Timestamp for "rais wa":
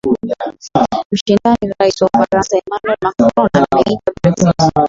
1.79-2.07